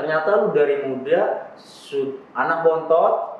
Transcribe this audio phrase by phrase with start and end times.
[0.00, 3.36] ternyata lu dari muda su- anak bontot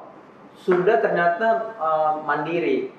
[0.60, 2.93] sudah ternyata eh, mandiri.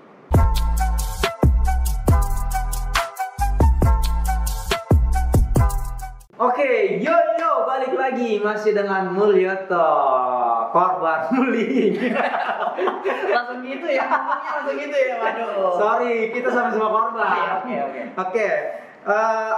[6.42, 9.86] Oke, yo yo balik lagi masih dengan Mulyoto
[10.74, 12.02] korban bullying.
[13.30, 14.10] langsung gitu ya
[14.42, 17.30] langsung gitu ya waduh Sorry, kita sama-sama korban.
[17.30, 18.02] Oke, oke, oke.
[18.18, 18.48] Oke,
[19.06, 19.52] eh,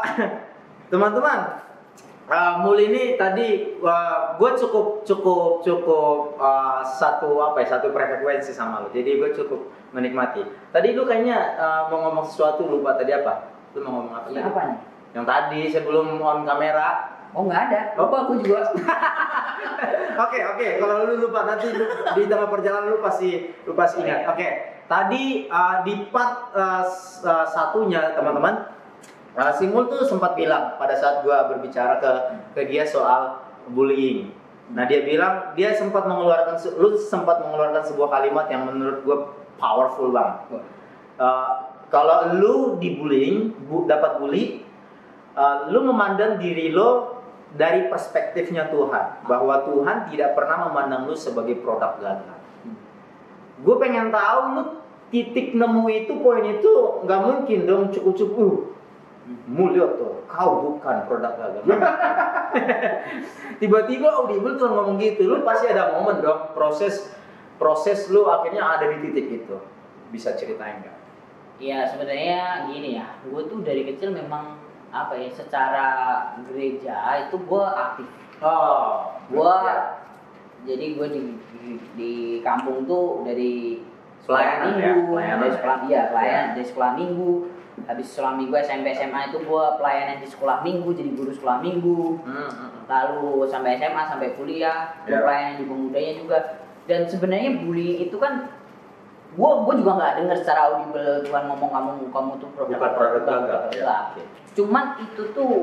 [0.91, 1.39] teman-teman,
[2.29, 3.79] eh, Mul ini tadi
[4.39, 8.87] gue cukup cukup cukup eh, satu apa ya satu frekuensi sama lo.
[8.91, 10.43] Jadi gue cukup menikmati.
[10.71, 13.51] Tadi lu kayaknya eh, mau ngomong sesuatu lupa tadi apa?
[13.75, 14.27] Lu mau ngomong apa?
[14.31, 14.79] Ya, apa nih
[15.13, 17.11] Yang tadi sebelum on kamera.
[17.33, 18.61] oh nggak ada lupa aku juga
[20.13, 24.29] Oke oke, kalau lu lupa nanti lu, di tengah perjalanan lu pasti lu pasti ingat.
[24.29, 24.47] Oke,
[24.85, 26.85] tadi uh, di part uh,
[27.25, 28.72] uh, satunya teman-teman,
[29.37, 32.11] uh, Simul tuh sempat bilang pada saat gua berbicara ke
[32.57, 34.33] ke dia soal bullying.
[34.73, 39.17] Nah dia bilang dia sempat mengeluarkan lu sempat mengeluarkan sebuah kalimat yang menurut gua
[39.59, 40.63] powerful banget.
[41.17, 44.65] Uh, kalau lu dibullying, bu, dapat bully,
[45.37, 47.21] uh, lu memandang diri lo
[47.53, 52.41] dari perspektifnya Tuhan bahwa Tuhan tidak pernah memandang lu sebagai produk gagal.
[53.61, 54.63] Gue pengen tahu lu
[55.13, 58.73] titik nemu itu poin itu nggak mungkin dong cukup-cukup.
[58.73, 58.82] Uh,
[59.47, 61.63] mulia tuh, kau bukan produk gagal.
[63.61, 67.11] Tiba-tiba Audible tuh ngomong gitu, lu pasti ada momen dong proses
[67.55, 69.57] proses lu akhirnya ada di titik itu.
[70.09, 70.97] Bisa ceritain nggak?
[71.61, 74.57] ya sebenarnya gini ya gue tuh dari kecil memang
[74.89, 75.87] apa ya secara
[76.43, 78.09] gereja itu gue aktif
[78.41, 80.01] Oh, gue ya.
[80.65, 81.21] jadi gue di,
[81.53, 81.63] di
[81.95, 83.79] di kampung tuh dari
[84.25, 85.55] Pelayanan ya, minggu pelayanan dari ya.
[85.55, 86.53] sekolah iya pelayanan Ya.
[86.57, 87.31] dari sekolah minggu
[87.83, 92.21] habis sekolah minggu SMP SMA itu gue pelayanan di sekolah minggu jadi guru sekolah minggu
[92.21, 92.81] Hmm, hmm, hmm.
[92.85, 95.19] lalu sampai SMA sampai kuliah Ya.
[95.19, 96.37] pelayanan di pemudanya juga
[96.83, 98.47] dan sebenarnya bullying itu kan
[99.31, 103.21] gue gue juga nggak dengar secara audible Tuhan ngomong kamu kamu tuh produk Bukan produk
[103.23, 103.59] gagal.
[103.67, 104.23] produk Ya.
[104.53, 105.53] cuman itu tuh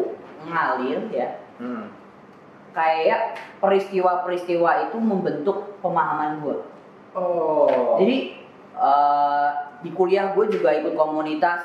[0.42, 1.92] ngalir ya Hmm.
[2.70, 6.56] kayak peristiwa-peristiwa itu membentuk pemahaman gue
[7.10, 7.98] Oh.
[7.98, 8.38] jadi
[8.72, 9.48] eh,
[9.80, 11.62] di kuliah gue juga ikut komunitas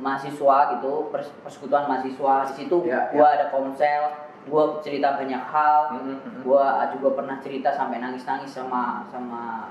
[0.00, 4.08] mahasiswa gitu pers- persekutuan mahasiswa di situ Ya, gue ada komsel
[4.42, 6.40] gue cerita banyak hal Hmm, hmm, hmm.
[6.40, 9.68] gua juga pernah cerita sampai nangis-nangis sama sama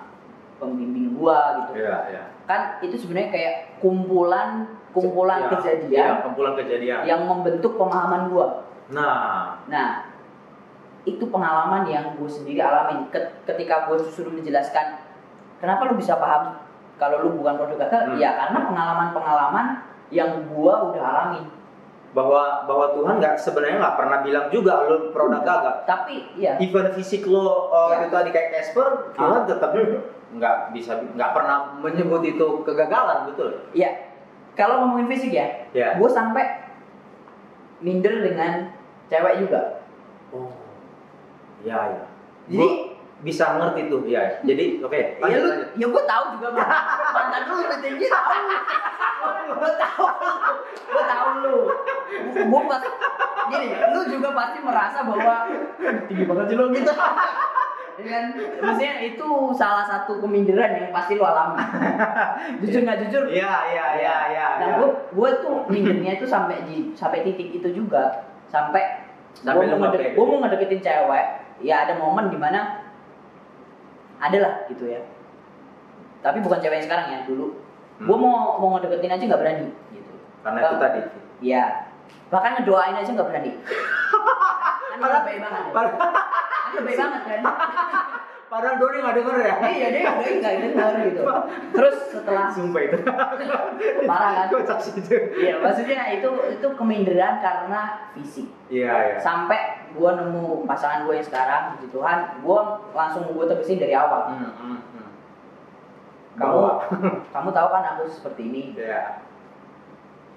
[0.56, 2.24] pembimbing gua gitu Iya, iya.
[2.46, 7.00] kan itu sebenarnya kayak kumpulan kumpulan Ya, kejadian Iya, kumpulan kejadian.
[7.04, 10.10] yang membentuk pemahaman gua Nah, nah
[11.04, 14.98] itu pengalaman yang gue sendiri alamin Ket- ketika gue suruh menjelaskan
[15.58, 16.58] kenapa lu bisa paham
[16.96, 18.18] kalau lu bukan produk gagal Hmm.
[18.18, 19.66] ya karena pengalaman-pengalaman
[20.10, 21.46] yang gua udah alamin
[22.10, 25.76] bahwa bahwa Tuhan nggak sebenarnya nggak pernah bilang juga lo produk gagal.
[25.86, 28.02] tapi ya Even fisik lo uh, Ya.
[28.02, 29.70] itu tadi kayak Casper, Tuhan tetap
[30.30, 33.70] nggak bisa nggak pernah menyebut itu kegagalan, betul?
[33.72, 33.94] ya
[34.54, 35.94] kalau ngomongin fisik ya Ya.
[35.96, 36.66] gue sampai
[37.80, 38.74] minder dengan
[39.06, 39.86] cewek juga
[40.30, 40.50] Oh,
[41.62, 42.02] ya ya.
[42.48, 42.88] jadi Gua
[43.20, 44.40] bisa ngerti tuh, ya.
[44.42, 44.96] Jadi oke.
[44.96, 45.70] ya lanjut, lu lanjut.
[45.76, 46.82] ya gue tahu juga mantan
[47.12, 48.30] mantan lu lebih tinggi tahu
[49.56, 50.06] gue tahu
[50.90, 51.58] gue tahu lu
[52.36, 52.84] gue pas
[53.50, 55.36] gini lu juga pasti merasa bahwa
[56.06, 56.94] tinggi banget sih lu gitu
[58.00, 58.32] dan
[58.64, 59.28] maksudnya itu
[59.60, 61.60] salah satu keminderan yang pasti lu alami
[62.64, 64.48] jujur nggak jujur Iya iya iya iya.
[64.56, 64.76] nah iya.
[64.80, 69.78] gue gue tuh mindernya itu sampai di sampai titik itu juga sampai Sampai gue lu
[69.78, 70.16] mau, ngedek, pede.
[70.18, 71.26] gua mau ngedeketin cewek
[71.62, 72.82] ya ada momen di mana
[74.20, 75.00] ada lah gitu ya
[76.20, 77.56] tapi bukan cewek yang sekarang ya dulu.
[78.00, 80.82] Gue mau mau ngedeketin aja nggak berani gitu Karena itu Bang.
[80.82, 81.02] tadi.
[81.44, 81.64] ya
[82.32, 83.52] bahkan ngedoain aja nggak berani
[84.90, 85.88] kan lebih banget kan
[86.76, 87.42] lebih banget kan
[88.50, 89.56] padahal Doni nggak denger ya.
[89.70, 91.22] iya dia udah nggak dengar gitu
[91.70, 92.98] terus setelah Sumpah itu.
[94.10, 94.76] Parah kan?
[94.82, 95.16] Sih itu.
[95.38, 98.48] Iya, maksudnya itu itu keminderan karena fisik.
[98.68, 99.18] Iya iya.
[99.22, 104.34] Sampai gua nemu pasangan gue yang sekarang, puji Tuhan, gua langsung gue tegesin dari awal.
[104.34, 104.99] Hmm, hmm, hmm.
[106.40, 106.60] Kamu
[107.36, 108.64] kamu tahu kan aku seperti ini.
[108.74, 109.20] Iya.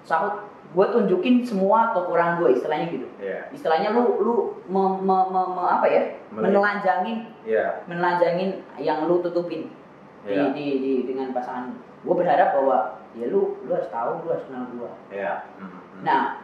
[0.03, 0.43] Sahut,
[0.75, 3.07] gue tunjukin semua kekurangan gue, istilahnya gitu.
[3.17, 3.47] Iya.
[3.49, 4.33] Istilahnya lu lu
[4.67, 6.01] me- me- me- me- apa ya?
[6.27, 6.43] Melihat.
[6.51, 7.17] Menelanjangin
[7.47, 7.65] Iya.
[7.87, 9.71] menelanjangin yang lu tutupin
[10.23, 10.51] di, Iya.
[10.51, 11.71] di, di dengan pasangan.
[12.03, 12.77] Gue berharap bahwa
[13.15, 14.91] ya lu lu harus tahu, lu harus kenal gua.
[15.07, 15.47] Iya.
[15.55, 16.01] Hmm, hmm.
[16.03, 16.43] Nah,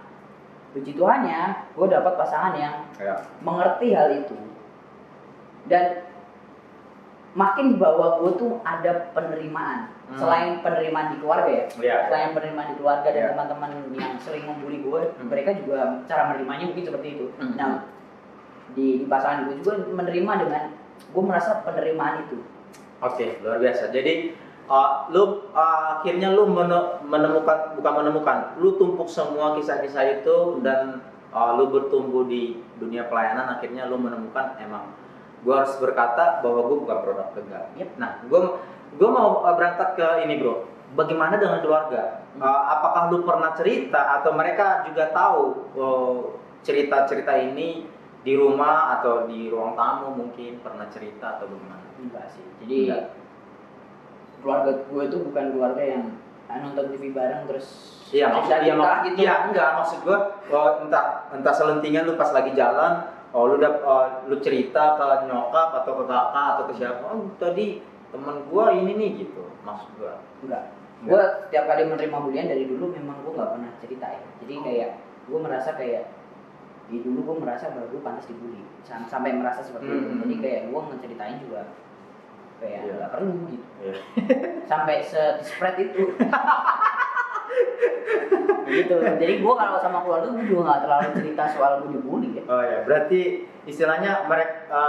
[0.72, 1.42] puji Tuhannya,
[1.76, 3.16] gue dapat pasangan yang Iya.
[3.44, 4.38] mengerti hal itu
[5.68, 6.08] dan
[7.34, 10.18] makin bahwa gue tuh ada penerimaan Hmm.
[10.18, 11.98] selain penerimaan di keluarga ya Iya.
[12.10, 13.30] selain penerimaan di keluarga dan Iya.
[13.30, 15.30] teman-teman yang sering membuli gue Hmm.
[15.30, 17.54] mereka juga cara menerimanya mungkin seperti itu Hmm.
[17.54, 17.86] nah
[18.74, 20.64] di, di pasangan gue juga menerima dengan
[21.10, 22.42] gue merasa penerimaan itu
[23.00, 23.96] Oke, luar biasa.
[23.96, 24.36] Jadi
[24.68, 31.00] uh, lu uh, akhirnya lu mene- menemukan bukan menemukan, lu tumpuk semua kisah-kisah itu dan
[31.32, 34.92] uh, lu bertumbuh di dunia pelayanan akhirnya lu menemukan emang
[35.44, 37.66] gua harus berkata bahwa gua bukan produk tegal.
[37.80, 37.90] Yep.
[38.02, 38.40] Nah, gua
[38.98, 40.68] gua mau uh, berangkat ke ini, Bro.
[40.98, 42.26] Bagaimana dengan keluarga?
[42.42, 45.42] Uh, apakah lu pernah cerita atau mereka juga tahu
[45.78, 46.18] uh,
[46.66, 47.86] cerita-cerita ini
[48.20, 51.88] di rumah atau di ruang tamu mungkin pernah cerita atau bagaimana?
[52.00, 53.06] enggak sih jadi Enggak.
[54.40, 56.04] keluarga gue itu bukan keluarga yang
[56.48, 57.68] ah, nonton TV bareng terus
[58.10, 62.34] Iya, maksud, iya, mak- gitu iya, enggak maksud gua oh, entah entah selentingan lu pas
[62.34, 66.74] lagi jalan, oh lu udah oh, lu cerita ke nyokap atau ke kakak atau ke
[66.76, 67.80] siapa, oh tadi
[68.10, 70.18] temen gua ini nih gitu, maksud gua.
[70.42, 70.64] enggak.
[71.00, 74.90] Gue setiap kali menerima bulian dari dulu memang gue nggak pernah cerita ya jadi kayak
[75.32, 76.12] gue merasa kayak
[76.92, 78.68] di dulu gue merasa bahwa gue pantas dibully.
[78.84, 80.10] Sam- sampai merasa seperti itu.
[80.12, 80.20] Hmm.
[80.20, 81.62] jadi kayak gue ngeceritain juga
[82.60, 82.94] kayak Iya.
[83.00, 83.66] nggak perlu gitu.
[83.80, 83.96] Iya.
[84.76, 86.04] sampai se spread itu
[88.72, 92.44] gitu jadi gue kalau sama keluarga gue juga nggak terlalu cerita soal gue dibully ya
[92.46, 93.22] Oh ya, berarti
[93.64, 94.82] istilahnya mereka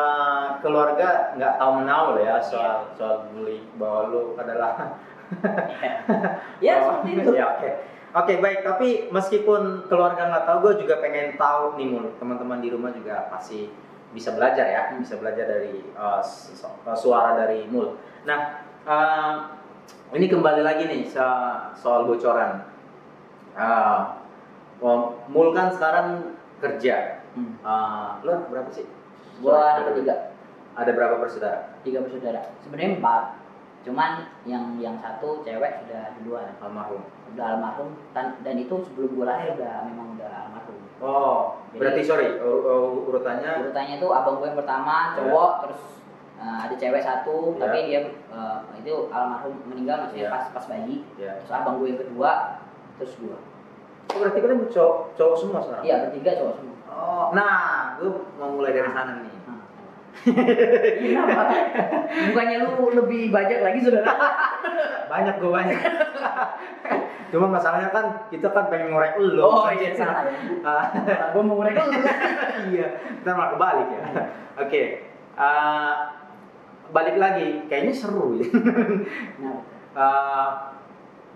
[0.59, 4.97] keluarga nggak tahu menahu lah ya soal soal bully bahwa lu adalah
[6.59, 7.71] ya Oh, seperti itu Ya, oke.
[8.11, 8.67] Oke, baik.
[8.67, 12.19] Tapi meskipun keluarga nggak tahu, gue juga pengen tahu nih, Mul.
[12.19, 13.71] Teman-teman di rumah juga pasti
[14.11, 17.95] bisa belajar ya, bisa belajar dari uh, su- su- suara dari Mul.
[18.27, 19.35] Nah, uh,
[20.11, 22.70] ini kembali lagi nih so- soal bocoran.
[23.53, 24.15] Uh,
[24.79, 27.23] well, Mul kan sekarang kerja.
[27.31, 27.59] hmm.
[27.61, 28.87] Uh, lu berapa sih?
[29.39, 30.37] gue anak ketiga
[30.73, 31.73] Ada berapa bersaudara?
[31.81, 33.23] tiga bersaudara sebenarnya empat
[33.81, 34.11] cuman
[34.45, 37.01] yang yang satu cewek sudah duluan Almarhum.
[37.31, 42.01] udah almarhum dan, dan itu sebelum gue lahir udah memang udah almarhum Oh, Jadi- berarti
[42.05, 45.83] sorry, ur- ur- urutannya urutannya itu abang gue yang pertama cowok terus
[46.37, 47.61] uh, ada cewek satu Ya.
[47.63, 50.31] tapi dia uh, itu almarhum meninggal maksudnya Ya.
[50.31, 51.33] pas pas bayi ya.
[51.41, 52.61] terus abang gue yang kedua
[53.01, 53.39] terus gue
[54.11, 55.83] Oh, berarti kalian cowok, cowok semua sekarang?
[55.83, 59.31] iya bertiga cowok semua Oh, nah, gue mau mulai dari sana nih.
[59.47, 59.63] Hmm.
[61.01, 61.23] Iya.
[62.29, 64.11] Bukannya lu lebih banyak lagi saudara?
[65.07, 65.79] Banyak gue banyak.
[67.31, 69.39] Cuma masalahnya kan kita kan pengen ngorek lu.
[69.39, 70.27] Oh iya salah.
[70.61, 70.83] Ah,
[71.31, 71.95] Gue mau mereka lu.
[72.75, 74.03] iya, kita malah kebalik ya.
[74.59, 74.83] Oke,
[75.39, 76.11] ah,
[76.91, 78.51] balik lagi, kayaknya seru ya.
[79.91, 80.70] Ah,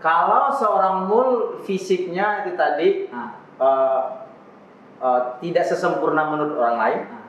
[0.04, 4.02] kalau seorang mul fisiknya itu tadi nah, ah,
[5.00, 7.00] ah, tidak sesempurna menurut orang lain.
[7.08, 7.24] nah.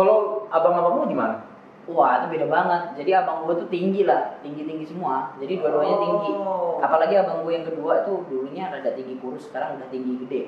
[0.00, 1.44] Kalau abang-abangmu gimana?
[1.84, 2.82] Wah itu beda banget.
[3.04, 5.36] Jadi abang gue tuh tinggi lah, tinggi tinggi semua.
[5.36, 6.30] Jadi dua-duanya tinggi.
[6.40, 6.80] Oh.
[6.80, 10.42] Apalagi abang gue yang kedua itu dulunya rada tinggi kurus, sekarang udah tinggi gede,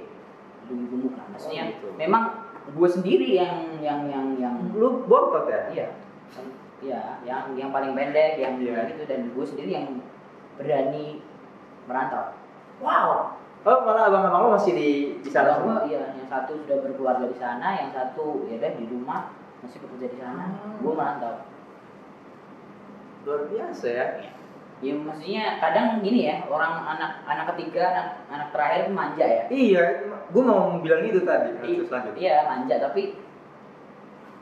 [0.71, 1.27] tinggi gemuk lah.
[1.37, 1.89] Maksudnya Oh, gitu.
[2.01, 2.23] memang
[2.73, 5.69] gue sendiri yang yang yang yang Lu bontot ya?
[5.69, 5.87] iya,
[6.81, 8.89] iya, yang yang paling pendek, yang Iya.
[8.95, 9.87] gitu dan gue sendiri yang
[10.57, 11.21] berani
[11.87, 12.37] merantau.
[12.83, 13.39] Wow.
[13.63, 14.91] Oh malah abang-abang lu masih di
[15.23, 15.87] di sana Abang semua.
[15.87, 19.21] iya, yang satu sudah berkeluarga di sana, yang satu ya udah di rumah
[19.63, 20.45] masih bekerja di sana.
[20.51, 20.83] Hmm.
[20.83, 21.35] Gue merantau.
[23.23, 24.07] Luar biasa ya.
[24.83, 29.45] Ya maksudnya kadang gini ya, orang anak anak ketiga, anak anak terakhir manja ya.
[29.47, 31.55] Iya, gue mau bilang itu tadi.
[31.63, 32.19] I- lanjut.
[32.19, 33.15] Iya manja tapi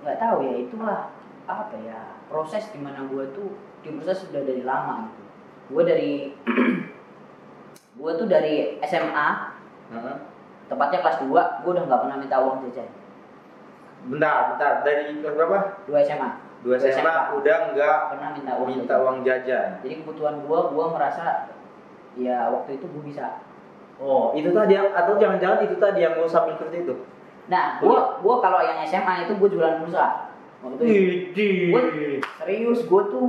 [0.01, 1.01] nggak tahu ya itulah
[1.45, 3.53] apa ya proses di mana gue tuh
[3.85, 5.23] diproses sudah dari lama gitu.
[5.77, 6.13] Gue dari
[8.01, 9.29] gue tuh dari SMA
[9.93, 10.17] Heeh.
[10.73, 12.89] tepatnya kelas 2 gue udah nggak pernah minta uang jajan.
[14.01, 14.73] Bentar, bentar.
[14.81, 15.59] Dari kelas berapa?
[15.85, 16.31] Dua SMA
[16.65, 17.37] Dua SMA SMA.
[17.37, 19.05] udah nggak pernah minta uang minta jajan.
[19.05, 19.69] uang jajan.
[19.85, 21.25] Jadi kebutuhan gue, gue merasa
[22.17, 23.45] ya waktu itu gue bisa.
[24.01, 27.05] Oh, itu tadi yang atau jangan-jangan itu tadi yang lu sambil kerja itu?
[27.53, 30.30] Nah, gue gue kalau yang SMA itu gue jualan pulsa.
[30.61, 31.41] Waktu itu
[31.73, 32.21] Widih.
[32.37, 33.29] Serius gue tuh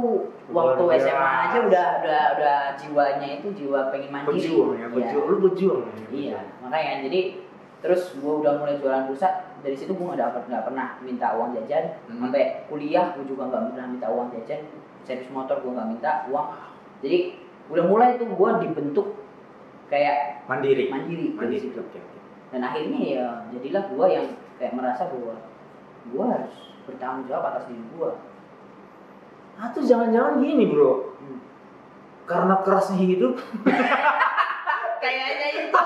[0.52, 0.84] waktu.
[1.00, 4.52] SMA aja udah udah udah jiwanya itu jiwa pengen mandiri.
[4.52, 4.88] Berjuang ya, Iya.
[4.92, 5.26] berjuang.
[5.26, 5.82] Lu berjuang.
[5.88, 6.08] ya?
[6.12, 7.22] Iya, makanya jadi
[7.82, 9.30] terus gue udah mulai jualan pulsa
[9.64, 12.20] dari situ gue nggak dapat nggak pernah minta uang jajan Hmm.
[12.22, 14.62] sampai kuliah gue juga nggak pernah minta uang jajan
[15.02, 16.48] servis motor gue nggak minta uang
[17.02, 17.42] jadi
[17.74, 19.08] udah mulai tuh gue dibentuk
[19.90, 20.94] kayak Mandiri.
[20.94, 21.58] mandiri dari Mandiri.
[21.58, 21.82] situ
[22.54, 24.28] dan akhirnya ya jadilah gue yang
[24.62, 25.36] kayak merasa bahwa
[26.06, 28.12] gue harus bertanggung jawab atas diri gue
[29.56, 31.14] Atau jangan-jangan gini, Bro.
[31.22, 31.40] Hmm.
[32.26, 33.38] Karena kerasnya hidup,
[35.04, 35.82] kayaknya itu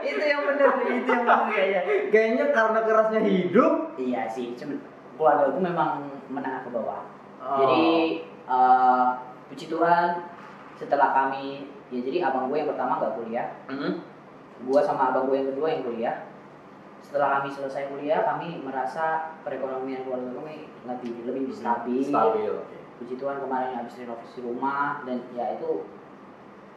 [0.00, 1.80] itu yang benar itu yang benar kayaknya
[2.10, 3.72] kayaknya karena kerasnya hidup.
[3.96, 4.82] iya sih cuman
[5.14, 5.90] keluarga itu memang
[6.26, 7.02] menengah ke bawah
[7.40, 7.56] Oh.
[7.56, 7.84] jadi
[8.44, 9.06] eh,
[9.48, 10.28] puji Tuhan
[10.76, 14.04] setelah kami ya jadi abang gue yang pertama nggak kuliah Hmm.
[14.60, 16.16] gue sama abang gue yang kedua yang kuliah
[17.10, 22.06] setelah kami selesai kuliah kami merasa perekonomian keluarga kami lebih lebih stabil.
[22.06, 22.54] Stabil.
[22.54, 22.76] oke.
[23.02, 25.90] Puji Tuhan kemarin habis renovasi rumah dan ya itu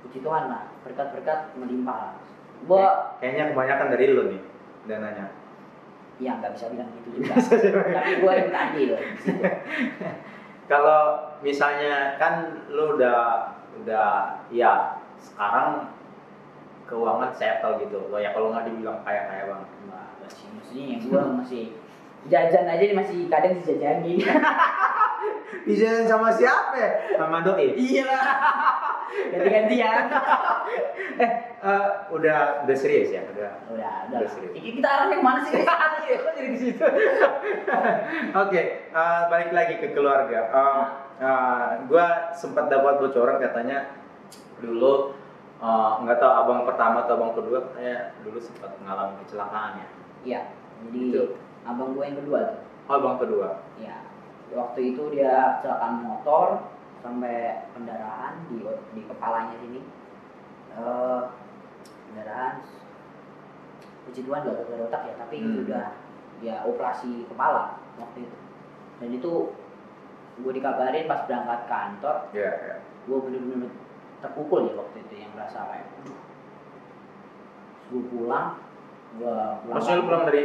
[0.01, 2.13] puji Tuhan lah berkat-berkat melimpah lah.
[2.65, 4.41] Gua Kayaknya kebanyakan dari lu nih
[4.89, 5.27] dananya.
[6.17, 7.33] ya nggak bisa bilang gitu juga.
[7.93, 9.01] Tapi gua yang tadi loh.
[10.71, 11.01] Kalau
[11.45, 13.51] misalnya kan lu udah
[13.85, 15.91] udah ya sekarang
[16.89, 18.09] keuangan settle gitu.
[18.09, 19.61] Lo ya kalau nggak dibilang kaya kaya bang.
[19.61, 21.63] Wah, nggak sih maksudnya gua masih
[22.31, 24.23] jajan aja masih kadang dijajani.
[25.67, 26.75] Bisa sama siapa?
[26.75, 26.89] ya?
[27.19, 27.75] Sama doi.
[27.75, 28.23] iya lah.
[29.29, 30.09] Ganti-gantian.
[31.19, 34.19] eh eh, udah udah serius ya udah Udah, udah.
[34.23, 34.55] Udah serius.
[34.55, 35.53] Ini kita arahnya ke mana sih?
[36.23, 36.85] Kok jadi ke situ.
[38.39, 40.39] Oke, eh, balik lagi ke keluarga.
[40.47, 40.83] Eh,
[41.21, 43.99] eh, gua sempat dapat bocoran katanya
[44.63, 45.19] dulu
[46.03, 49.87] nggak tahu abang pertama atau abang kedua katanya dulu sempat mengalami kecelakaan ya.
[50.23, 50.41] Iya.
[50.87, 51.23] Jadi Itu.
[51.63, 52.59] abang gue yang kedua tuh.
[52.87, 53.63] Oh, abang kedua.
[53.79, 54.03] Ya,
[54.51, 56.67] waktu itu dia kecelakaan motor
[56.99, 59.79] sampai pendarahan di di kepalanya sini.
[60.75, 61.21] Eh
[62.11, 62.59] pendarahan
[64.03, 65.63] puji Tuhan gak gagal otak ya, tapi Hmm.
[65.63, 65.85] udah
[66.43, 68.37] ya operasi kepala waktu itu.
[68.99, 69.31] Dan itu
[70.33, 72.75] gue dikabarin pas berangkat kantor, Iya, iya.
[73.07, 73.71] gue bener-bener
[74.19, 76.19] terpukul ya waktu itu yang merasa kayak, aduh,
[77.91, 78.59] gue pulang,
[79.15, 79.69] gue pulang.
[79.69, 80.43] Maksudnya lu pulang dari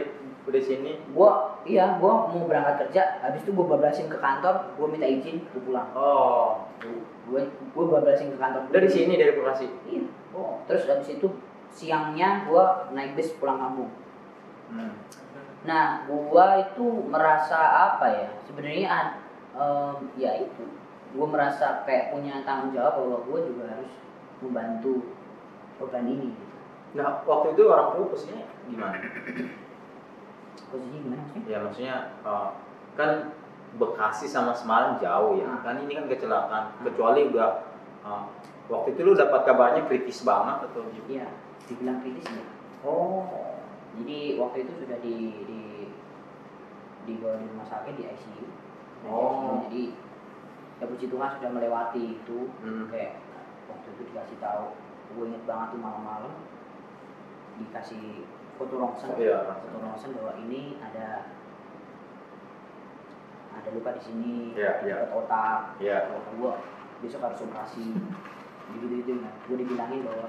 [0.48, 0.92] dari sini?
[1.12, 5.44] gua iya gua mau berangkat kerja habis itu gua bablasin ke kantor gua minta izin
[5.46, 6.64] gua pulang Oh,
[7.28, 7.44] gua
[7.76, 9.68] gua bablasin ke kantor dari sini dari Bekasi.
[9.84, 11.28] iya oh terus habis itu
[11.68, 13.92] siangnya gua naik bis pulang kampung
[14.68, 14.92] Hmm.
[15.64, 17.56] nah gua itu merasa
[17.88, 19.16] apa ya sebenarnya an-
[19.52, 20.64] em, ya itu
[21.12, 23.92] gua merasa kayak punya tanggung jawab bahwa gua juga harus
[24.40, 25.12] membantu
[25.76, 26.56] program ini gitu.
[26.96, 28.96] Nah, waktu itu orang tua posisinya gimana?
[30.72, 32.56] posisinya gimana sih Ya maksudnya uh,
[32.96, 33.32] kan
[33.76, 35.44] Bekasi sama Semarang jauh ya.
[35.44, 35.60] Hmm.
[35.60, 36.80] Kan ini kan kecelakaan.
[36.80, 37.68] Kecuali udah
[38.00, 38.24] uh,
[38.72, 41.08] waktu itu lu dapat kabarnya kritis banget atau gimana?
[41.12, 41.28] iya
[41.68, 42.44] dibilang kritis ya
[42.86, 43.26] Oh.
[43.98, 45.60] Jadi waktu itu sudah di di
[47.04, 48.46] dibawa di rumah sakit di ICU.
[49.04, 49.20] Oh.
[49.20, 49.52] ICU.
[49.68, 49.84] Jadi
[50.78, 52.38] ya puji Tuhan sudah melewati itu.
[52.64, 52.88] Hmm.
[52.88, 53.20] Kayak
[53.68, 54.72] waktu itu dikasih tahu,
[55.12, 56.32] gue inget banget tuh malam-malam
[57.58, 58.26] dikasih
[58.58, 61.30] foto rongsen, Iya, foto rongsen bahwa ini ada
[63.58, 64.96] ada luka di sini, Iya, iya.
[65.02, 65.60] dekat otak.
[65.82, 65.98] Iya.
[66.10, 66.52] Kata gue
[67.02, 67.94] besok harus operasi.
[68.74, 70.26] Begitu itu nah, gue dibilangin bahwa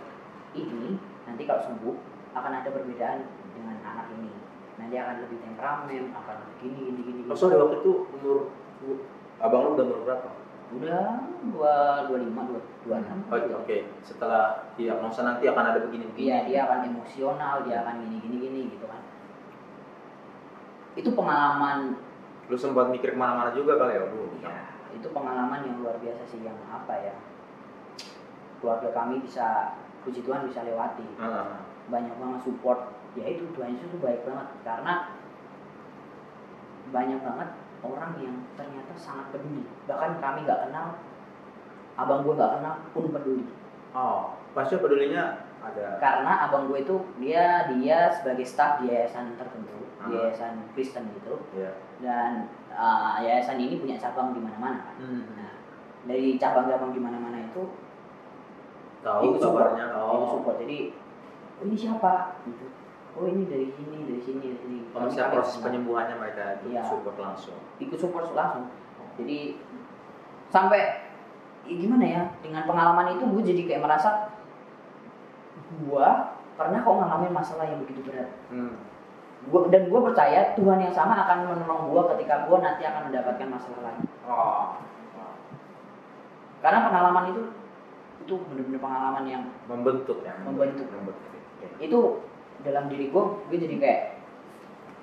[0.57, 0.97] ini
[1.29, 1.95] nanti kalau sembuh
[2.33, 3.19] akan ada perbedaan
[3.53, 4.33] dengan anak ini.
[4.79, 7.21] Nanti akan lebih temperamen, akan gini gini gini.
[7.29, 8.49] Oh, sorry waktu itu umur
[9.39, 10.29] abang lu udah umur berapa?
[10.69, 13.25] Udah dua dua lima dua dua enam.
[13.29, 16.29] Oh, Oke, setelah diagnosa nanti akan ada begini-begini.
[16.29, 19.01] Iya dia akan emosional, dia akan gini gini gini gitu kan.
[20.93, 21.97] Itu pengalaman,
[22.49, 24.25] Lu sempat mikir ke mana-mana juga kali ya, Bu?
[24.41, 27.15] ya, itu pengalaman yang luar biasa sih yang apa ya.
[28.57, 31.05] Keluarga kami bisa, puji Tuhan bisa lewati.
[31.17, 31.49] Heeh.
[31.89, 35.09] banyak banget support ya itu Tuhan Yesus itu baik banget karena
[36.93, 37.49] banyak banget
[37.81, 40.99] orang yang ternyata sangat peduli bahkan kami nggak kenal
[41.95, 43.45] abang gue nggak kenal pun peduli
[43.89, 45.97] Oh, pasti pedulinya ada.
[45.97, 50.07] karena abang gue itu dia dia sebagai staf di yayasan tertentu Hmm.
[50.07, 51.75] di yayasan Kristen gitu Iya.
[51.99, 55.23] dan uh, yayasan ini punya cabang di mana-mana kan Hmm.
[55.35, 55.51] nah
[56.05, 57.63] dari cabang-cabang di mana-mana itu
[58.99, 59.95] Tahu kabarnya.
[59.95, 60.27] Oh.
[60.29, 60.91] support jadi
[61.55, 62.67] oh ini siapa gitu
[63.11, 65.65] oh ini dari sini dari sini dari sini Oh, maksudnya Kami proses kenal.
[65.65, 66.81] penyembuhannya mereka itu Iya.
[66.83, 67.57] support langsung.
[67.77, 68.65] ikut support langsung
[69.15, 69.39] jadi
[70.47, 70.81] sampai
[71.61, 74.09] ya gimana ya dengan pengalaman itu gue jadi kayak merasa
[75.71, 76.07] gue
[76.55, 78.73] pernah kok ngalamin masalah yang begitu berat Hmm.
[79.45, 83.47] gua, dan gue percaya Tuhan yang sama akan menolong gue ketika gue nanti akan mendapatkan
[83.47, 84.73] masalah lagi Oh.
[86.59, 87.41] karena pengalaman itu
[88.19, 90.33] itu benar-benar pengalaman yang Membentuk ya.
[90.41, 90.85] Membentuk.
[90.87, 91.29] Membentuk.
[91.55, 91.67] Oke.
[91.79, 91.99] itu
[92.63, 94.03] dalam diri gue gue jadi kayak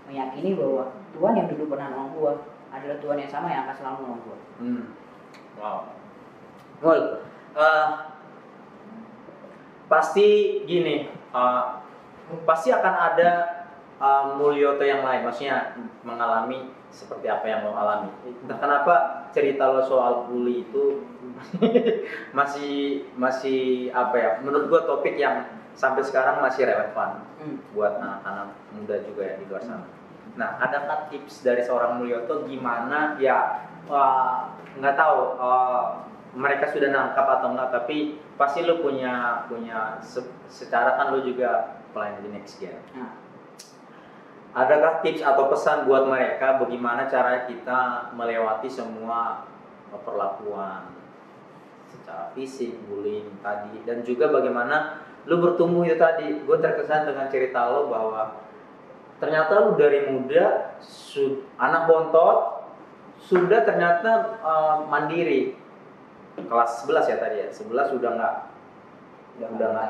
[0.06, 2.32] meyakini bahwa Tuhan yang dulu pernah nolong gue
[2.70, 4.84] adalah Tuhan yang sama yang akan selalu nolong gue Hmm.
[5.60, 5.92] Wow.
[6.80, 7.00] Mul,
[7.56, 7.88] eh,
[9.88, 10.28] pasti
[10.64, 11.64] gini, eh,
[12.44, 13.30] pasti akan ada
[13.96, 18.08] eh, Mulyoto yang lain, maksudnya mengalami seperti apa yang lo alami.
[18.24, 18.94] Entah kenapa
[19.32, 21.04] cerita lo soal bully itu
[22.38, 24.30] masih masih apa ya?
[24.40, 27.60] Menurut gua topik yang sampai sekarang masih relevan Hmm.
[27.70, 29.86] buat anak-anak muda juga ya di luar sana.
[30.34, 33.60] Nah, adakah tips dari seorang Mulyoto gimana ya
[34.76, 35.84] nggak tahu eh,
[36.36, 41.80] mereka sudah nangkap atau enggak tapi pasti lu punya punya se- secara kan lu juga
[41.96, 42.76] pelayan di next gen.
[42.92, 43.12] Nah.
[44.56, 49.44] adakah tips atau pesan buat mereka bagaimana cara kita melewati semua
[50.00, 50.96] perlakuan
[51.86, 56.42] secara fisik, bullying tadi dan juga bagaimana lu bertumbuh itu tadi.
[56.46, 58.42] Gue terkesan dengan cerita lo bahwa
[59.18, 62.66] ternyata lu dari muda su- anak bontot
[63.26, 65.40] sudah ternyata eh, mandiri.
[66.36, 67.48] Kelas 11 ya tadi ya?
[67.48, 68.34] 11 sudah nggak
[69.36, 69.88] udah nggak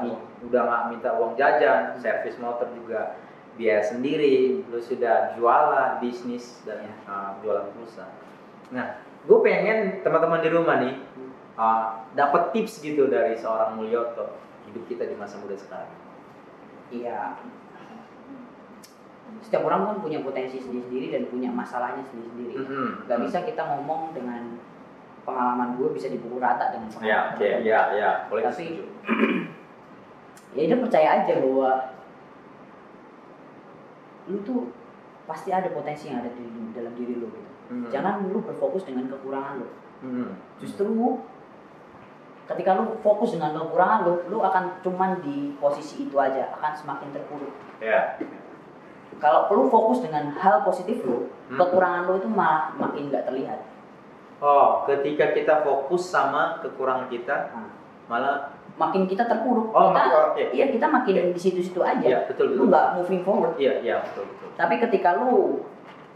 [0.50, 3.14] udah nggak minta uang jajan servis motor juga
[3.56, 8.10] biaya sendiri lu sudah jualan bisnis dan uh, jualan pulsa.
[8.74, 10.94] Nah gue pengen teman-teman di rumah nih
[11.56, 14.34] uh, dapat tips gitu dari seorang Mulyoto
[14.66, 15.90] hidup kita di masa muda sekarang
[16.86, 17.34] Iya.
[19.42, 22.62] Setiap orang pun punya potensi sendiri-sendiri dan punya masalahnya sendiri-sendiri.
[22.62, 23.10] Mhm.
[23.10, 24.54] Gak bisa kita ngomong dengan
[25.26, 27.66] pengalaman gue bisa dipukul rata dengan pengalaman oke teman.
[27.66, 28.84] ya ya boleh Tapi- setuju
[30.56, 31.70] Ya udah percaya aja bahwa
[34.26, 34.70] lu tuh
[35.26, 37.50] pasti ada potensi yang ada di dalam diri lu gitu.
[37.74, 37.90] Mhm.
[37.90, 39.68] Jangan lu berfokus dengan kekurangan lu.
[40.06, 40.28] Mhm.
[40.62, 40.86] Justru
[42.46, 47.08] ketika lu fokus dengan kekurangan lu, lu akan cuman di posisi itu aja, akan semakin
[47.10, 47.50] terpuruk.
[47.78, 48.14] ya
[49.16, 51.56] Kalau lu fokus dengan hal positif lu, Hmm.
[51.56, 53.60] kekurangan lu itu malah makin nggak terlihat.
[54.36, 57.72] oh ketika kita fokus sama kekurangan kita Hmm.
[58.06, 60.44] malah Makin kita terpuruk, Oh, kita, makin- oke.
[60.52, 62.04] iya kita makin di situ-situ aja.
[62.04, 63.56] ya betul betul Lu nggak moving forward.
[63.56, 65.64] iya iya betul betul Tapi ketika lu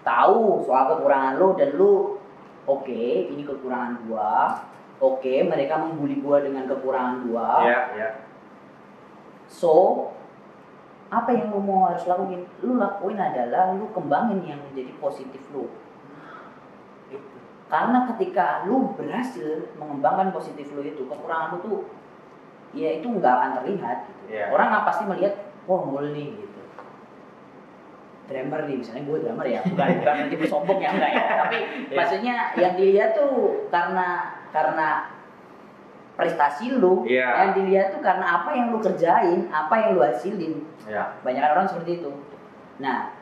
[0.02, 2.20] tahu soal kekurangan lu dan lu
[2.66, 3.00] oke,
[3.32, 4.60] ini kekurangan gua.
[5.00, 7.64] Oke, mereka membuli gua dengan kekurangan gua.
[7.64, 8.08] ya ya
[9.50, 10.06] So,
[11.10, 12.46] apa yang lu mau harus lakuin?
[12.62, 15.66] Lu lakuin adalah lu kembangin yang menjadi positif lu.
[17.70, 21.78] Karena ketika lu berhasil mengembangkan positif lu itu, kekurangan lu tuh
[22.70, 24.22] ya itu nggak akan terlihat gitu.
[24.30, 24.54] Iya.
[24.54, 25.34] Orang nggak pasti melihat,
[25.66, 26.60] wah mul nih gitu.
[28.30, 31.24] Drummer nih, misalnya gue drummer ya, bukan bukan nanti sombong ya enggak ya.
[31.46, 31.58] Tapi
[31.90, 31.94] Iya.
[31.98, 35.10] maksudnya yang dilihat tuh karena karena
[36.18, 37.48] prestasi lu, Iya.
[37.48, 40.68] yang dilihat tuh karena apa yang lu kerjain, apa yang lu hasilin.
[40.84, 42.12] ya Banyak orang seperti itu.
[42.82, 43.16] Nah,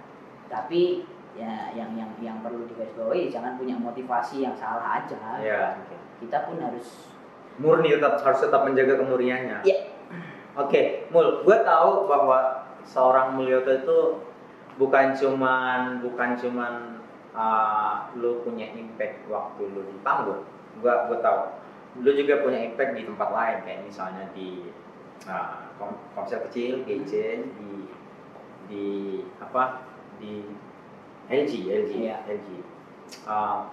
[0.50, 1.06] tapi
[1.38, 5.38] ya yang yang yang perlu digarisbawahi jangan punya motivasi yang salah aja.
[5.38, 5.78] ya
[6.18, 7.14] Kita pun harus
[7.62, 9.62] murni tetap harus tetap menjaga kemurniannya.
[9.62, 9.78] Iya.
[10.58, 13.98] Oke, Mul, gue tahu bahwa seorang Mulyoto itu
[14.74, 16.98] bukan cuman bukan cuman
[17.30, 20.42] uh, lu punya impact waktu lu di panggung.
[20.78, 21.40] Gue gue tahu.
[22.00, 24.70] Lu juga punya impact di tempat lain kayak misalnya di
[25.76, 27.12] kom- konser kecil, GC,
[27.58, 27.70] di
[28.68, 28.86] di
[29.38, 29.82] apa
[30.18, 30.44] di
[31.28, 32.16] LG, LG, Iya.
[32.24, 32.48] LG.
[33.24, 33.68] Uh,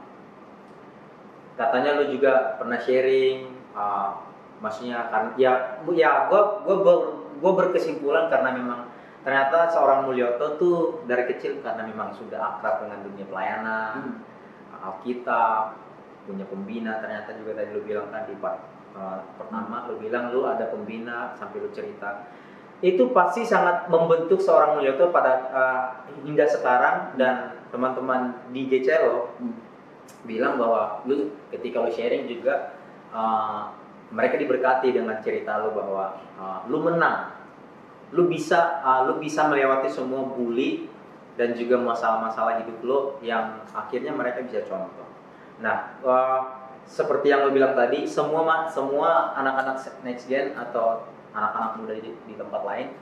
[1.56, 4.20] katanya lu juga pernah sharing uh,
[4.60, 6.98] maksudnya kan ya bu- ya gua gua ber,
[7.40, 8.80] gua berkesimpulan karena memang
[9.24, 14.16] ternyata seorang Mulyoto tuh dari kecil karena memang sudah akrab dengan dunia pelayanan Hmm.
[14.86, 15.80] Alkitab
[16.26, 17.00] punya pembina.
[17.00, 18.60] Ternyata juga tadi lu bilang kan di part
[18.98, 22.28] uh, pertama lu bilang lu ada pembina sampai lu cerita.
[22.84, 25.84] Itu pasti sangat membentuk seorang Mulyoto pada uh,
[26.26, 27.16] hingga sekarang.
[27.16, 29.58] Dan teman-teman di GC lo Hmm.
[30.26, 32.78] bilang bahwa lu ketika lu sharing juga
[33.14, 33.74] uh,
[34.14, 37.34] mereka diberkati dengan cerita lu bahwa uh, lu menang.
[38.14, 40.88] Lu bisa uh, lu bisa melewati semua bully
[41.36, 45.15] dan juga masalah-masalah hidup lu yang akhirnya mereka bisa contoh
[45.60, 46.40] nah uh,
[46.86, 52.12] seperti yang lu bilang tadi semua ma- semua anak-anak next gen atau anak-anak muda di,
[52.28, 52.94] di tempat lain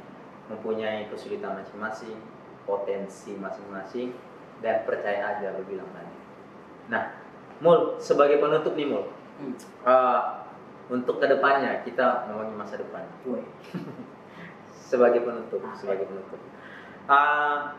[0.48, 2.16] mempunyai kesulitan masing-masing
[2.63, 4.16] potensi masing-masing
[4.63, 6.24] dan percaya aja lu bilang tadi
[6.92, 7.16] Nah,
[7.63, 9.56] Mul, sebagai penutup nih Mul, Hmm.
[9.82, 10.46] uh,
[10.92, 13.02] untuk ke depannya kita ngomongin masa depan.
[14.94, 15.74] Sebagai penutup, Oke.
[15.80, 16.38] sebagai penutup.
[17.10, 17.74] Uh,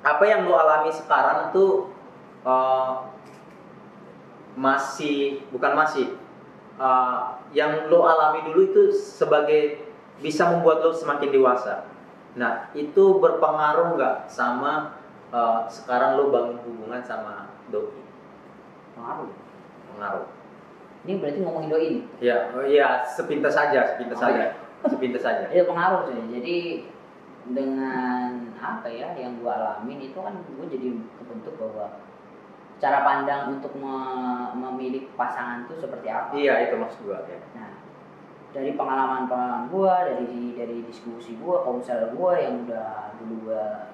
[0.00, 1.92] apa yang lo alami sekarang tuh
[2.40, 3.04] uh,
[4.58, 6.16] masih, bukan masih,
[6.80, 9.84] uh, yang lo alami dulu itu sebagai
[10.20, 11.86] bisa membuat lo semakin dewasa.
[12.38, 14.94] Nah, itu berpengaruh nggak sama
[15.34, 18.00] uh, sekarang lo bangun hubungan sama doi?
[18.94, 19.30] Pengaruh.
[19.94, 20.26] Pengaruh.
[21.08, 22.04] Ini berarti ngomongin doi nih.
[22.20, 24.44] Ya, oh iya, sepintas saja, sepintas Oh, saja,
[24.84, 25.48] sepintas saja.
[25.48, 26.16] Itu pengaruh sih.
[26.38, 26.56] Jadi
[27.50, 32.04] dengan apa ya yang gua alamin itu kan gua jadi kebentuk bahwa
[32.80, 36.32] cara pandang untuk me- memilih pasangan itu seperti apa.
[36.32, 37.20] Iya, itu maksud gua.
[37.28, 37.36] Ya.
[37.52, 37.76] Nah,
[38.56, 43.92] dari pengalaman-pengalaman gua, dari dari diskusi gua, konser gua yang udah dulu gua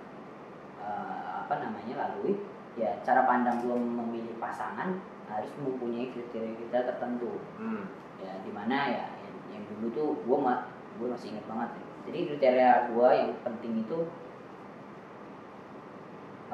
[0.78, 2.38] eh, apa namanya lalui,
[2.78, 7.42] ya cara pandang gua memilih pasangan harus mempunyai kriteria-kriteria tertentu.
[7.58, 7.90] Hmm.
[8.22, 10.54] Ya di mana ya yang, yang dulu tuh gua ma
[11.02, 11.70] gua masih ingat banget.
[11.74, 11.84] ya.
[12.06, 13.98] Jadi kriteria gua yang penting itu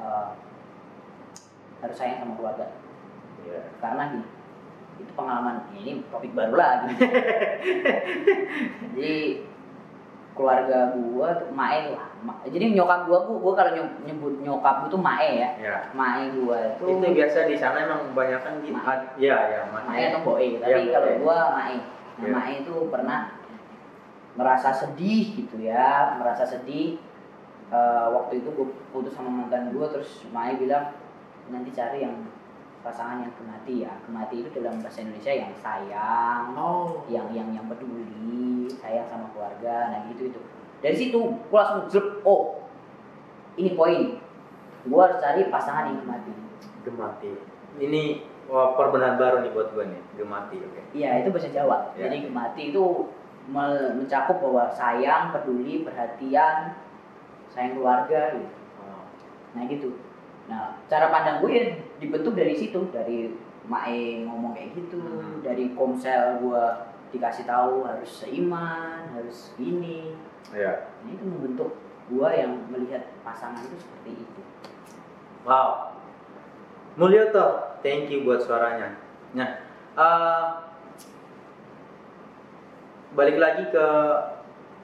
[0.01, 0.29] eh,
[1.83, 2.65] harus sayang sama keluarga.
[3.43, 3.59] Iya.
[3.83, 4.25] karena gini
[5.03, 6.95] itu pengalaman ya ini topik baru lagi.
[8.95, 9.15] Jadi
[10.33, 12.09] keluarga gua tuh mae lah.
[12.25, 15.49] Ma- jadi nyokap gua gua, gua kalau ny- nyebut nyokap gua tuh mae ya.
[15.61, 15.77] Ya.
[15.93, 18.73] mae gua itu, Itu biasa di sana emang kebanyakan gitu.
[19.21, 20.09] Iya, ya, mae.
[20.09, 21.77] Atau boe tapi Iya, kalau gua mae.
[22.17, 22.33] Nah Iya.
[22.33, 23.19] mae itu pernah
[24.33, 26.17] merasa sedih gitu ya.
[26.17, 26.97] Merasa sedih.
[27.73, 30.97] Eh, waktu itu gua putus sama mantan gua terus mae bilang
[31.47, 32.15] nanti cari yang
[32.79, 37.03] pasangan yang kemati ya kemati itu dalam bahasa Indonesia yang sayang Oh.
[37.07, 40.39] yang yang yang peduli sayang sama keluarga nah gitu itu
[40.79, 42.59] dari situ gue langsung jep oh
[43.55, 44.19] ini poin
[44.83, 46.31] gue harus cari pasangan yang mati
[46.83, 47.31] Gemati.
[47.79, 50.59] Ini wah, perbenaran baru nih buat gue nih, gemati.
[50.59, 50.81] Oke.
[50.91, 52.11] iya itu bahasa Jawa Ya.
[52.11, 53.07] jadi mati itu
[53.47, 56.75] me- mencakup bahwa sayang peduli perhatian
[57.47, 59.07] sayang keluarga gitu Oh.
[59.55, 59.95] nah gitu
[60.47, 61.65] nah cara pandang gue ya
[61.97, 63.31] dibentuk dari situ dari
[63.63, 65.39] Mae ngomong kayak gitu Hmm.
[65.39, 66.63] dari komsel gue
[67.15, 70.11] dikasih tahu harus seiman harus ini
[70.51, 70.91] Iya.
[71.01, 71.71] Nah, itu membentuk
[72.11, 74.41] gua yang melihat pasangan itu seperti itu.
[75.47, 75.95] Wow.
[76.99, 78.99] Mulyoto, thank you buat suaranya.
[79.33, 79.49] Nah,
[79.97, 80.45] eh,
[83.15, 83.87] balik lagi ke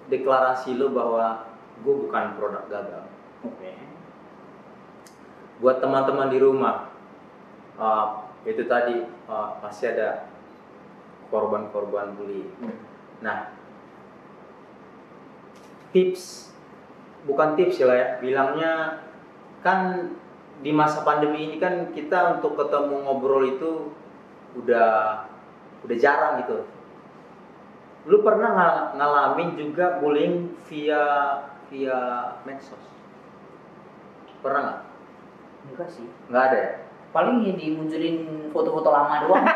[0.10, 1.46] deklarasi lo bahwa
[1.86, 3.04] gue bukan produk gagal.
[3.46, 3.89] Oke.
[5.60, 6.88] Buat teman-teman di rumah,
[7.76, 8.08] eh,
[8.48, 10.32] itu tadi eh, pasti ada
[11.30, 12.50] korban-korban bully.
[13.22, 13.54] Nah,
[15.94, 16.50] tips
[17.28, 18.74] bukan tips ya lah ya, bilangnya
[19.60, 20.10] kan
[20.60, 23.92] di masa pandemi ini kan kita untuk ketemu ngobrol itu
[24.60, 25.24] udah
[25.84, 26.68] udah jarang gitu.
[28.08, 31.04] Lu pernah nga- ngalamin juga bullying via
[31.70, 32.00] via
[32.44, 32.82] medsos?
[34.40, 34.82] Pernah nggak?
[35.70, 36.06] Enggak sih.
[36.28, 36.72] Nggak ada ya?
[37.10, 38.16] Paling ya dimunculin
[38.50, 39.42] foto-foto lama doang.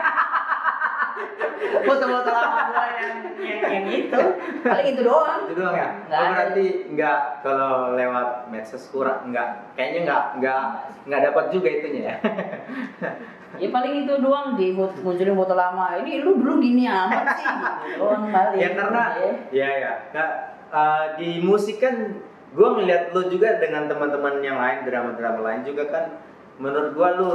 [1.85, 4.19] foto-foto lama gua yang yang yang itu.
[4.63, 5.39] Paling itu doang.
[5.45, 5.89] Itu doang ya?
[6.07, 10.61] Nggak Oh, berarti nggak kalau lewat medsos kurang nggak kayaknya nggak nggak
[11.05, 12.15] nggak dapat juga itunya ya.
[13.53, 15.93] Ya paling itu doang di foto, munculin foto lama.
[16.01, 17.45] Ini lu dulu gini amat sih.
[17.45, 18.57] Gitu doang paling.
[18.57, 19.29] ya karena Ya.
[19.53, 20.29] ya ya Nggak,
[20.73, 22.17] eh, di musik kan
[22.53, 26.05] gue ngeliat lu juga dengan teman-teman yang lain drama-drama lain juga kan
[26.61, 27.29] menurut gue lu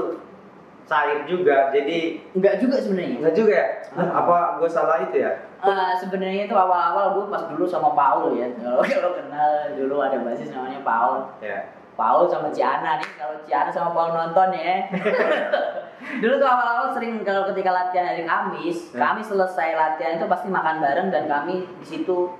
[0.88, 1.68] cair juga.
[1.68, 3.16] Jadi enggak juga sebenarnya.
[3.20, 3.66] enggak juga ya?
[3.92, 4.24] Ah.
[4.24, 5.32] apa gue salah itu ya?
[5.58, 8.46] Eh, sebenarnya itu awal-awal gue pas dulu sama Paul ya.
[8.62, 11.28] Kalau kalau kenal dulu ada basis namanya Paul.
[11.44, 11.68] Ya.
[11.98, 13.10] Paul sama Ciana nih.
[13.18, 14.86] Kalau Ciana sama Paul nonton ya.
[16.22, 19.02] Dulu tuh awal-awal sering kalau ketika latihan hari Kamis Ya.
[19.02, 22.30] kami selesai latihan itu pasti makan bareng dan kami di situ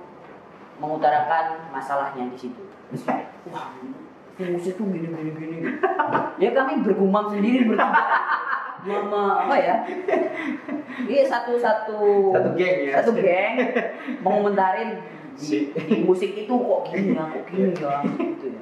[0.79, 2.68] mengutarakan masalahnya di situ
[3.49, 3.67] wah
[4.39, 5.57] ini musik tuh gini gini gini
[6.37, 8.01] ya kami bergumam sendiri bertiga
[8.79, 9.75] Mama, apa ya?
[11.03, 12.95] Iya satu satu Satu geng ya.
[12.95, 13.59] Satu geng
[14.23, 15.03] mengomentarin
[15.35, 18.61] Si- di, di musik itu kok gini ya, kok gini ya, gitu ya.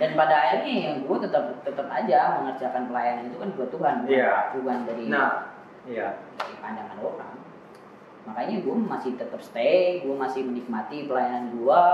[0.00, 4.12] Dan pada akhirnya ya gue tetap tetap aja mengerjakan pelayanan itu kan buat Tuhan, bukan,
[4.16, 4.32] Iya.
[4.56, 5.32] bukan dari nah
[5.84, 6.08] iya
[6.40, 7.36] dari pandangan orang.
[8.32, 11.84] Makanya gue masih tetap stay, gue masih menikmati pelayanan gue.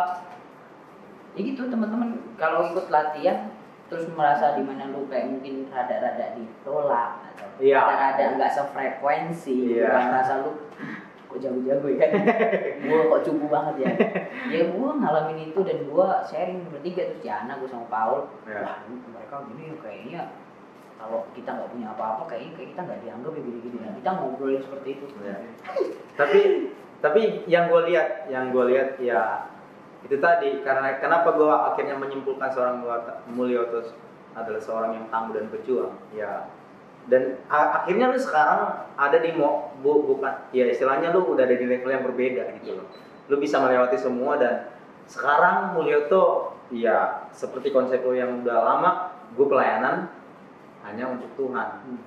[1.37, 3.53] Ya gitu teman-teman, kalau ikut latihan
[3.87, 7.79] terus merasa di mana lu kayak mungkin rada-rada ditolak atau Iya.
[7.79, 9.95] rada-rada nggak sefrekuensi, Iya.
[9.95, 10.51] bukan rasa lu
[11.27, 12.07] kok jago-jago ya
[12.81, 13.89] gue kok cukup banget ya
[14.49, 18.63] ya gue ngalamin itu dan gue sharing bertiga terus Ciana gue sama Paul Iya.
[18.65, 20.23] wah mereka gini kayaknya
[20.97, 24.63] kalau kita nggak punya apa-apa kayaknya kayak kita nggak dianggap ya gini-gini nah, kita ngobrolin
[24.65, 25.37] seperti itu Ya.
[26.17, 26.41] tapi
[26.99, 29.23] tapi yang gue lihat yang gue lihat ya
[30.05, 32.85] itu tadi karena kenapa gue akhirnya menyimpulkan seorang
[33.33, 33.81] Mulyoto
[34.37, 35.97] adalah seorang yang tangguh dan pejuang.
[36.13, 36.53] Ya.
[37.07, 41.65] Dan akhirnya lu sekarang ada di mo bu, bukan ya istilahnya lu udah ada di
[41.65, 42.87] level yang berbeda gitu loh.
[43.31, 44.75] Lu bisa melewati semua dan
[45.07, 48.91] sekarang Mulyoto ya seperti konsep lu yang udah lama
[49.33, 50.11] gue pelayanan
[50.87, 51.69] hanya untuk Tuhan.
[51.87, 52.03] Hmm.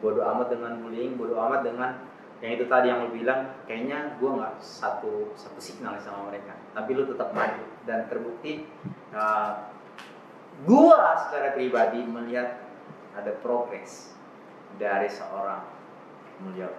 [0.00, 2.09] bodoh amat dengan bullying bodoh amat dengan
[2.40, 6.56] yang itu tadi yang lu bilang kayaknya gue nggak satu satu signal sama mereka.
[6.72, 7.64] Tapi lu tetap maju.
[7.84, 8.64] Dan terbukti
[9.12, 9.68] uh,
[10.64, 12.64] gue secara pribadi melihat
[13.12, 14.16] ada progres
[14.80, 15.68] dari seorang
[16.40, 16.72] mulia.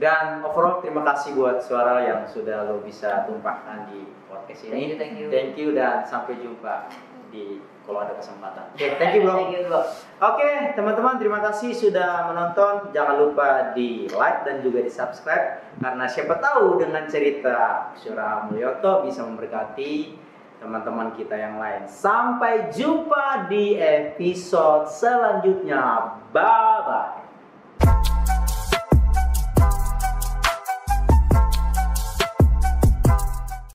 [0.00, 4.90] Dan overall terima kasih buat suara yang sudah lo bisa tumpahkan di podcast thank you
[4.90, 5.26] ini thank you.
[5.30, 6.90] Thank you dan sampai jumpa
[7.30, 9.82] di kalau ada kesempatan oke thank you bro thank you bro
[10.24, 12.94] Oke, teman-teman, terima kasih sudah menonton.
[12.96, 19.04] Jangan lupa di like dan juga di subscribe karena siapa tahu dengan cerita Surah Mulyoto
[19.04, 20.16] bisa memberkati
[20.64, 21.84] teman-teman kita yang lain.
[21.84, 26.16] Sampai jumpa di episode selanjutnya.
[26.32, 27.23] Bye bye.